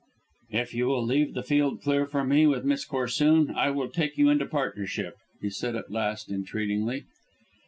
[0.49, 4.17] "If you will leave the field clear for me with Miss Corsoon I will take
[4.17, 7.03] you into partnership," he said at last, entreatingly.